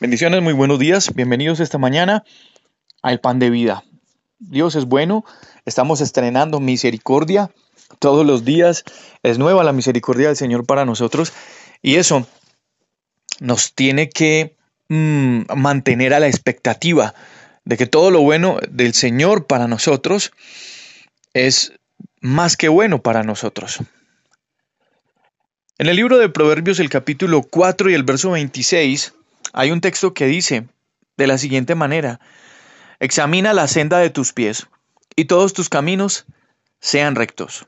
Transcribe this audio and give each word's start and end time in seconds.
Bendiciones, 0.00 0.40
muy 0.42 0.52
buenos 0.52 0.78
días. 0.78 1.12
Bienvenidos 1.12 1.58
esta 1.58 1.76
mañana 1.76 2.22
a 3.02 3.10
El 3.10 3.18
Pan 3.18 3.40
de 3.40 3.50
Vida. 3.50 3.82
Dios 4.38 4.76
es 4.76 4.84
bueno. 4.84 5.24
Estamos 5.64 6.00
estrenando 6.00 6.60
misericordia 6.60 7.50
todos 7.98 8.24
los 8.24 8.44
días. 8.44 8.84
Es 9.24 9.38
nueva 9.38 9.64
la 9.64 9.72
misericordia 9.72 10.28
del 10.28 10.36
Señor 10.36 10.66
para 10.66 10.84
nosotros. 10.84 11.32
Y 11.82 11.96
eso 11.96 12.28
nos 13.40 13.74
tiene 13.74 14.08
que 14.08 14.54
mm, 14.88 15.52
mantener 15.56 16.14
a 16.14 16.20
la 16.20 16.28
expectativa 16.28 17.12
de 17.64 17.76
que 17.76 17.86
todo 17.86 18.12
lo 18.12 18.20
bueno 18.20 18.58
del 18.70 18.94
Señor 18.94 19.48
para 19.48 19.66
nosotros 19.66 20.30
es 21.34 21.72
más 22.20 22.56
que 22.56 22.68
bueno 22.68 23.02
para 23.02 23.24
nosotros. 23.24 23.80
En 25.76 25.88
el 25.88 25.96
libro 25.96 26.18
de 26.18 26.28
Proverbios, 26.28 26.78
el 26.78 26.88
capítulo 26.88 27.42
4 27.42 27.90
y 27.90 27.94
el 27.94 28.04
verso 28.04 28.30
26, 28.30 29.14
hay 29.52 29.70
un 29.70 29.80
texto 29.80 30.14
que 30.14 30.26
dice 30.26 30.68
de 31.16 31.26
la 31.26 31.38
siguiente 31.38 31.74
manera, 31.74 32.20
examina 33.00 33.52
la 33.52 33.68
senda 33.68 33.98
de 33.98 34.10
tus 34.10 34.32
pies 34.32 34.68
y 35.16 35.26
todos 35.26 35.52
tus 35.52 35.68
caminos 35.68 36.26
sean 36.80 37.14
rectos. 37.14 37.66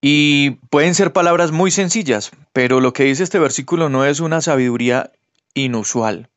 Y 0.00 0.50
pueden 0.68 0.94
ser 0.94 1.12
palabras 1.12 1.50
muy 1.50 1.70
sencillas, 1.70 2.30
pero 2.52 2.80
lo 2.80 2.92
que 2.92 3.04
dice 3.04 3.22
este 3.22 3.38
versículo 3.38 3.88
no 3.88 4.04
es 4.04 4.20
una 4.20 4.42
sabiduría 4.42 5.12
inusual. 5.54 6.28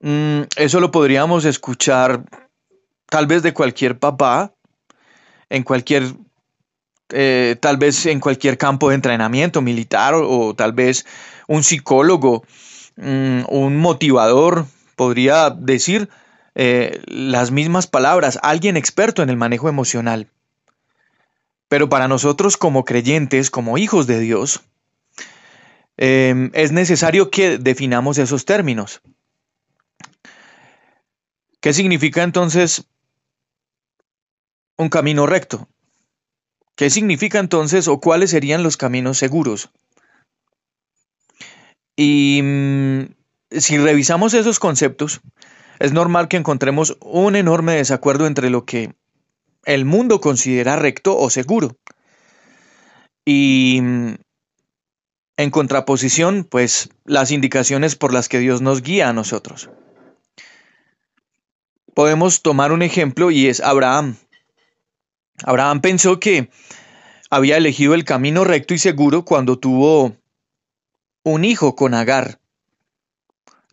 Mm, 0.00 0.42
eso 0.56 0.80
lo 0.80 0.90
podríamos 0.90 1.44
escuchar 1.44 2.24
tal 3.06 3.26
vez 3.26 3.42
de 3.42 3.52
cualquier 3.52 3.98
papá, 3.98 4.54
en 5.50 5.64
cualquier 5.64 6.14
eh, 7.12 7.56
tal 7.60 7.76
vez 7.76 8.06
en 8.06 8.20
cualquier 8.20 8.58
campo 8.58 8.88
de 8.88 8.96
entrenamiento 8.96 9.62
militar 9.62 10.14
o, 10.14 10.54
tal 10.54 10.72
vez 10.72 11.06
un 11.46 11.62
psicólogo, 11.62 12.44
mm, 12.96 13.42
un 13.48 13.76
motivador, 13.76 14.66
podría 14.96 15.50
decir 15.50 16.08
eh, 16.54 17.00
las 17.06 17.50
mismas 17.50 17.86
palabras, 17.86 18.38
alguien 18.42 18.76
experto 18.76 19.22
en 19.22 19.30
el 19.30 19.36
manejo 19.36 19.68
emocional. 19.68 20.28
Pero 21.68 21.88
para 21.88 22.08
nosotros 22.08 22.56
como 22.56 22.84
creyentes, 22.84 23.50
como 23.50 23.78
hijos 23.78 24.06
de 24.06 24.20
Dios, 24.20 24.60
em, 25.96 26.50
es 26.52 26.72
necesario 26.72 27.30
que 27.30 27.58
definamos 27.58 28.18
esos 28.18 28.44
términos. 28.44 29.00
¿Qué 31.60 31.72
significa 31.72 32.22
entonces 32.22 32.84
un 34.76 34.88
camino 34.88 35.26
recto? 35.26 35.68
¿Qué 36.82 36.90
significa 36.90 37.38
entonces 37.38 37.86
o 37.86 38.00
cuáles 38.00 38.30
serían 38.30 38.64
los 38.64 38.76
caminos 38.76 39.16
seguros? 39.16 39.70
Y 41.94 42.40
mm, 42.42 43.02
si 43.52 43.78
revisamos 43.78 44.34
esos 44.34 44.58
conceptos, 44.58 45.20
es 45.78 45.92
normal 45.92 46.26
que 46.26 46.38
encontremos 46.38 46.96
un 47.00 47.36
enorme 47.36 47.76
desacuerdo 47.76 48.26
entre 48.26 48.50
lo 48.50 48.64
que 48.64 48.96
el 49.64 49.84
mundo 49.84 50.20
considera 50.20 50.74
recto 50.74 51.16
o 51.16 51.30
seguro. 51.30 51.76
Y 53.24 53.78
mm, 53.80 54.14
en 55.36 55.50
contraposición, 55.52 56.42
pues 56.42 56.88
las 57.04 57.30
indicaciones 57.30 57.94
por 57.94 58.12
las 58.12 58.28
que 58.28 58.40
Dios 58.40 58.60
nos 58.60 58.82
guía 58.82 59.08
a 59.08 59.12
nosotros. 59.12 59.70
Podemos 61.94 62.42
tomar 62.42 62.72
un 62.72 62.82
ejemplo 62.82 63.30
y 63.30 63.46
es 63.46 63.60
Abraham. 63.60 64.16
Abraham 65.44 65.80
pensó 65.80 66.20
que 66.20 66.50
había 67.30 67.56
elegido 67.56 67.94
el 67.94 68.04
camino 68.04 68.44
recto 68.44 68.74
y 68.74 68.78
seguro 68.78 69.24
cuando 69.24 69.58
tuvo 69.58 70.16
un 71.24 71.44
hijo 71.44 71.74
con 71.74 71.94
Agar, 71.94 72.40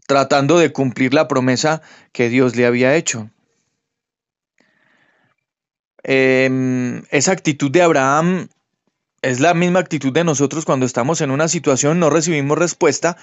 tratando 0.07 0.57
de 0.57 0.71
cumplir 0.71 1.13
la 1.13 1.27
promesa 1.27 1.81
que 2.11 2.29
Dios 2.29 2.55
le 2.55 2.65
había 2.65 2.95
hecho. 2.95 3.29
Em, 6.03 7.03
esa 7.11 7.33
actitud 7.33 7.69
de 7.69 7.81
Abraham 7.81 8.47
es 9.21 9.39
la 9.39 9.53
misma 9.53 9.79
actitud 9.79 10.13
de 10.13 10.23
nosotros 10.23 10.65
cuando 10.65 10.85
estamos 10.85 11.21
en 11.21 11.31
una 11.31 11.47
situación, 11.47 11.99
no 11.99 12.09
recibimos 12.09 12.57
respuesta 12.57 13.17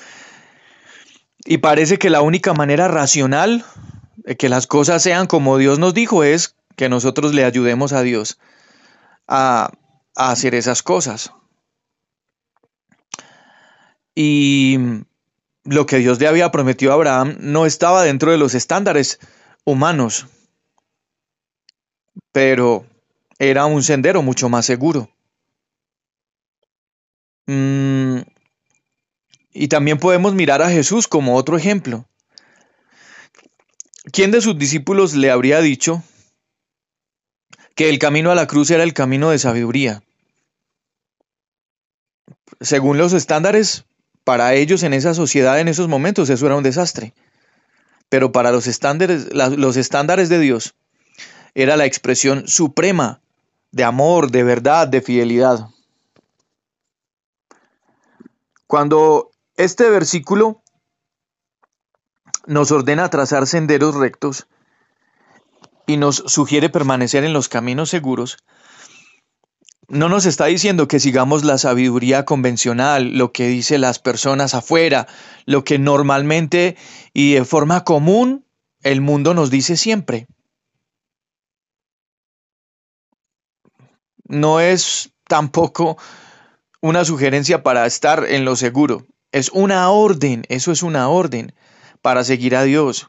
y 1.45 1.59
parece 1.59 1.99
que 1.99 2.11
la 2.11 2.21
única 2.21 2.53
manera 2.53 2.89
racional 2.89 3.65
de 4.17 4.37
que 4.37 4.49
las 4.49 4.67
cosas 4.67 5.03
sean 5.03 5.27
como 5.27 5.57
Dios 5.59 5.79
nos 5.79 5.95
dijo 5.95 6.25
es 6.25 6.57
que 6.77 6.89
nosotros 6.89 7.35
le 7.35 7.45
ayudemos 7.45 7.93
a 7.93 8.03
Dios 8.03 8.39
a, 9.27 9.73
hacer 10.15 10.55
esas 10.55 10.83
cosas. 10.83 11.33
Y 14.15 14.79
lo 15.65 15.85
que 15.85 15.99
Dios 15.99 16.19
le 16.21 16.29
había 16.29 16.51
prometido 16.51 16.93
a 16.93 16.95
Abraham 16.95 17.37
no 17.41 17.67
estaba 17.67 18.03
dentro 18.03 18.31
de 18.31 18.39
los 18.39 18.55
estándares 18.55 19.19
humanos, 19.65 20.27
pero 22.33 22.87
era 23.39 23.67
un 23.67 23.83
sendero 23.83 24.23
mucho 24.23 24.49
más 24.49 24.65
seguro. 24.65 25.11
Mm, 27.47 28.21
y 29.53 29.69
también 29.69 29.99
podemos 29.99 30.35
mirar 30.35 30.63
a 30.63 30.71
Jesús 30.71 31.09
como 31.09 31.37
otro 31.37 31.59
ejemplo. 31.59 32.07
¿Quién 34.13 34.31
de 34.31 34.41
sus 34.41 34.57
discípulos 34.57 35.15
le 35.15 35.31
habría 35.31 35.61
dicho 35.61 36.03
que 37.77 37.91
el 37.91 37.99
camino 38.01 38.33
a 38.33 38.35
la 38.35 38.47
cruz 38.47 38.71
era 38.71 38.83
el 38.83 38.95
camino 38.95 39.31
de 39.31 39.39
sabiduría. 39.39 40.03
Según 42.61 42.97
los 42.97 43.13
estándares, 43.13 43.85
para 44.25 44.55
ellos 44.55 44.83
en 44.83 44.95
esa 44.95 45.13
sociedad, 45.13 45.61
en 45.61 45.69
esos 45.69 45.87
momentos, 45.87 46.31
eso 46.31 46.47
era 46.47 46.57
un 46.57 46.63
desastre. 46.63 47.15
Pero 48.09 48.33
para 48.33 48.51
los 48.51 48.67
estándares, 48.67 49.29
los 49.33 49.77
estándares 49.77 50.31
de 50.31 50.41
Dios, 50.41 50.75
era 51.55 51.77
la 51.77 51.85
expresión 51.85 52.49
suprema 52.49 53.21
de 53.73 53.85
amor, 53.85 54.31
de 54.31 54.43
verdad, 54.43 54.89
de 54.89 55.03
fidelidad. 55.03 55.69
Cuando 58.67 59.33
este 59.55 59.91
versículo 59.91 60.63
nos 62.47 62.71
ordena 62.71 63.11
trazar 63.11 63.47
senderos 63.47 63.95
rectos, 63.95 64.47
y 65.87 65.97
nos 65.97 66.17
sugiere 66.27 66.69
permanecer 66.69 67.25
en 67.25 67.33
los 67.33 67.49
caminos 67.49 67.91
seguros, 67.91 68.39
no 69.89 70.09
nos 70.09 70.27
está 70.27 70.47
diciendo 70.47 70.89
que 70.89 70.99
sigamos 70.99 71.45
la 71.45 71.59
sabiduría 71.59 72.25
convencional, 72.25 73.17
lo 73.17 73.33
que 73.33 73.47
dicen 73.47 73.81
las 73.81 74.01
personas 74.01 74.55
afuera, 74.55 75.07
lo 75.45 75.63
que 75.63 75.79
normalmente 75.79 76.77
y 77.13 77.35
de 77.35 77.45
forma 77.45 77.85
común 77.85 78.45
el 78.83 79.01
mundo 79.01 79.33
nos 79.33 79.51
dice 79.51 79.77
siempre. 79.77 80.27
No 84.25 84.59
es 84.59 85.11
tampoco 85.29 85.99
una 86.81 87.05
sugerencia 87.05 87.63
para 87.63 87.87
estar 87.87 88.25
en 88.29 88.45
lo 88.45 88.57
seguro, 88.57 89.07
es 89.31 89.51
una 89.51 89.89
orden, 89.91 90.43
eso 90.49 90.73
es 90.73 90.83
una 90.83 91.09
orden 91.09 91.55
para 92.03 92.25
seguir 92.25 92.57
a 92.57 92.65
Dios. 92.65 93.09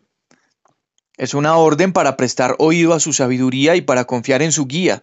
Es 1.18 1.34
una 1.34 1.58
orden 1.58 1.94
para 1.94 2.16
prestar 2.16 2.56
oído 2.60 2.94
a 2.94 3.00
su 3.00 3.12
sabiduría 3.12 3.76
y 3.76 3.82
para 3.82 4.06
confiar 4.06 4.44
en 4.44 4.52
su 4.52 4.68
guía, 4.68 5.02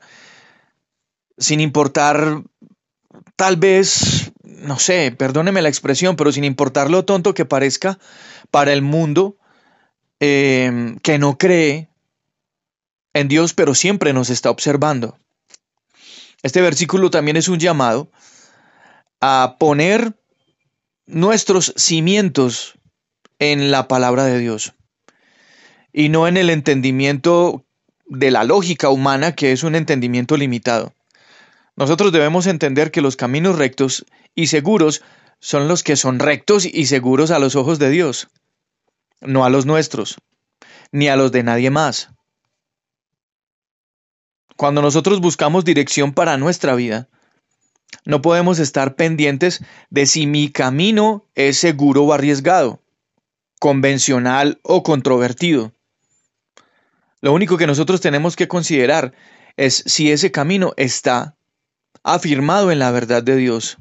sin 1.37 1.61
importar, 1.61 2.45
tal 3.35 3.57
vez, 3.57 4.33
no 4.45 4.79
sé, 4.79 5.11
perdóneme 5.11 5.61
la 5.61 5.69
expresión, 5.69 6.15
pero 6.15 6.31
sin 6.31 6.45
importar 6.45 6.89
lo 6.89 7.05
tonto 7.05 7.35
que 7.35 7.45
parezca 7.45 7.99
para 8.53 8.73
el 8.73 8.81
mundo 8.81 9.37
em, 10.21 10.99
que 11.01 11.19
no 11.19 11.37
cree 11.37 11.89
en 13.13 13.27
Dios, 13.27 13.53
pero 13.53 13.75
siempre 13.75 14.13
nos 14.13 14.31
está 14.31 14.51
observando. 14.51 15.19
Este 16.45 16.61
versículo 16.61 17.11
también 17.11 17.37
es 17.37 17.49
un 17.49 17.59
llamado 17.59 18.09
a 19.21 19.57
poner 19.59 20.15
nuestros 21.07 21.75
cimientos 21.77 22.75
en 23.41 23.73
la 23.73 23.89
palabra 23.89 24.25
de 24.25 24.39
Dios 24.39 24.75
y 25.95 26.09
no 26.09 26.27
en 26.27 26.37
el 26.37 26.51
entendimiento 26.51 27.65
de 28.07 28.33
la 28.33 28.43
lógica 28.43 28.91
humana, 28.91 29.37
que 29.37 29.53
es 29.53 29.63
un 29.63 29.77
entendimiento 29.77 30.37
limitado. 30.37 30.93
Nosotros 31.77 32.11
debemos 32.11 32.49
entender 32.49 32.91
que 32.91 33.01
los 33.01 33.15
caminos 33.17 33.57
rectos 33.57 34.05
y 34.35 34.49
seguros 34.49 35.03
son 35.39 35.69
los 35.69 35.85
que 35.85 35.95
son 35.95 36.19
rectos 36.19 36.67
y 36.67 36.87
seguros 36.87 37.31
a 37.31 37.39
los 37.39 37.55
ojos 37.55 37.79
de 37.79 37.91
Dios, 37.91 38.29
no 39.21 39.45
a 39.45 39.51
los 39.51 39.67
nuestros, 39.67 40.17
ni 40.91 41.09
a 41.09 41.17
los 41.17 41.31
de 41.31 41.45
nadie 41.45 41.71
más. 41.71 42.11
Cuando 44.57 44.83
nosotros 44.83 45.21
buscamos 45.21 45.65
dirección 45.65 46.13
para 46.13 46.37
nuestra 46.37 46.75
vida, 46.75 47.09
no 48.05 48.21
podemos 48.21 48.59
estar 48.59 48.97
pendientes 48.97 49.63
de 49.91 50.07
si 50.07 50.27
mi 50.27 50.51
camino 50.51 51.25
es 51.37 51.57
seguro 51.57 52.03
o 52.03 52.13
arriesgado, 52.13 52.81
convencional 53.61 54.59
o 54.63 54.83
controvertido. 54.83 55.74
Lo 57.25 57.33
único 57.33 57.57
que 57.57 57.67
nosotros 57.67 58.03
tenemos 58.03 58.37
que 58.37 58.49
considerar 58.49 59.15
es 59.57 59.83
si 59.87 60.13
ese 60.13 60.31
camino 60.31 60.75
está 60.77 61.39
afirmado 62.03 62.71
en 62.71 62.79
la 62.79 62.91
verdad 62.91 63.23
de 63.23 63.37
Dios. 63.37 63.79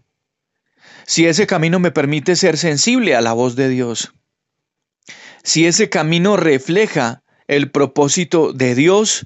si 1.05 1.27
ese 1.27 1.45
camino 1.45 1.77
me 1.81 1.91
permite 1.91 2.37
ser 2.37 2.57
sensible 2.57 3.17
a 3.17 3.19
la 3.19 3.33
voz 3.33 3.57
de 3.57 3.67
Dios, 3.67 4.13
si 5.43 5.67
ese 5.67 5.89
camino 5.89 6.37
refleja 6.37 7.21
el 7.47 7.69
propósito 7.69 8.53
de 8.53 8.75
Dios 8.75 9.25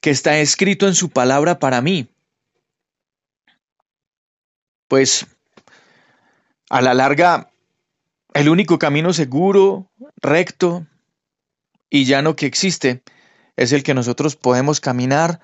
que 0.00 0.08
está 0.08 0.38
escrito 0.38 0.88
en 0.88 0.94
su 0.94 1.10
palabra 1.10 1.58
para 1.58 1.82
mí, 1.82 2.08
pues 4.88 5.26
a 6.70 6.80
la 6.80 6.94
larga 6.94 7.50
el 8.32 8.48
único 8.48 8.78
camino 8.78 9.12
seguro, 9.12 9.90
recto 10.16 10.86
y 11.94 12.06
llano 12.06 12.34
que 12.34 12.46
existe 12.46 13.04
es 13.56 13.70
el 13.70 13.84
que 13.84 13.94
nosotros 13.94 14.34
podemos 14.34 14.80
caminar 14.80 15.38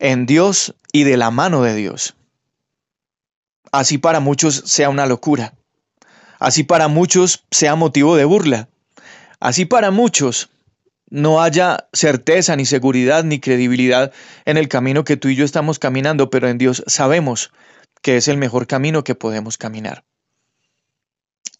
en 0.00 0.26
Dios 0.26 0.74
y 0.92 1.04
de 1.04 1.16
la 1.16 1.30
mano 1.30 1.62
de 1.62 1.76
Dios. 1.76 2.16
Así 3.70 3.98
para 3.98 4.18
muchos 4.18 4.64
sea 4.66 4.88
una 4.90 5.06
locura. 5.06 5.54
Así 6.40 6.64
para 6.64 6.88
muchos 6.88 7.44
sea 7.52 7.76
motivo 7.76 8.16
de 8.16 8.24
burla. 8.24 8.68
Así 9.38 9.64
para 9.64 9.92
muchos 9.92 10.50
no 11.08 11.40
haya 11.40 11.86
certeza, 11.92 12.56
ni 12.56 12.66
seguridad, 12.66 13.22
ni 13.22 13.38
credibilidad 13.38 14.12
en 14.44 14.56
el 14.56 14.66
camino 14.66 15.04
que 15.04 15.16
tú 15.16 15.28
y 15.28 15.36
yo 15.36 15.44
estamos 15.44 15.78
caminando, 15.78 16.30
pero 16.30 16.48
en 16.48 16.58
Dios 16.58 16.82
sabemos 16.88 17.52
que 18.02 18.16
es 18.16 18.26
el 18.26 18.38
mejor 18.38 18.66
camino 18.66 19.04
que 19.04 19.14
podemos 19.14 19.56
caminar. 19.56 20.02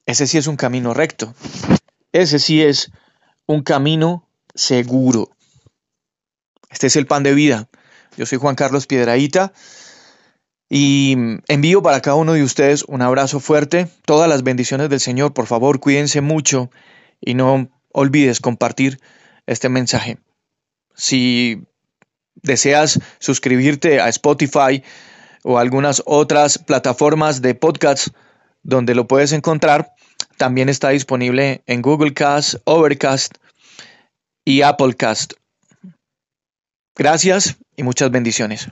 Ese 0.04 0.26
sí 0.26 0.36
es 0.36 0.48
un 0.48 0.56
camino 0.56 0.94
recto. 0.94 1.32
Ese 2.10 2.40
sí 2.40 2.60
es 2.60 2.90
un 3.46 3.62
camino 3.62 4.26
seguro. 4.54 5.30
Este 6.70 6.86
es 6.86 6.96
el 6.96 7.06
pan 7.06 7.22
de 7.22 7.34
vida. 7.34 7.68
Yo 8.16 8.26
soy 8.26 8.38
Juan 8.38 8.54
Carlos 8.54 8.86
Piedraíta 8.86 9.52
y 10.68 11.16
envío 11.48 11.82
para 11.82 12.00
cada 12.00 12.16
uno 12.16 12.32
de 12.32 12.42
ustedes 12.42 12.84
un 12.84 13.02
abrazo 13.02 13.40
fuerte, 13.40 13.88
todas 14.04 14.28
las 14.28 14.42
bendiciones 14.42 14.88
del 14.88 15.00
Señor. 15.00 15.34
Por 15.34 15.46
favor, 15.46 15.80
cuídense 15.80 16.20
mucho 16.20 16.70
y 17.20 17.34
no 17.34 17.68
olvides 17.92 18.40
compartir 18.40 19.00
este 19.46 19.68
mensaje. 19.68 20.18
Si 20.94 21.62
deseas 22.36 23.00
suscribirte 23.18 24.00
a 24.00 24.08
Spotify 24.08 24.82
o 25.42 25.58
algunas 25.58 26.02
otras 26.06 26.58
plataformas 26.58 27.42
de 27.42 27.54
podcasts 27.54 28.12
donde 28.62 28.94
lo 28.94 29.06
puedes 29.06 29.32
encontrar, 29.32 29.92
también 30.36 30.68
está 30.68 30.90
disponible 30.90 31.62
en 31.66 31.82
Google 31.82 32.14
Cast, 32.14 32.56
Overcast 32.64 33.34
y 34.44 34.62
Applecast. 34.62 35.34
Gracias 36.96 37.56
y 37.76 37.82
muchas 37.82 38.10
bendiciones. 38.10 38.68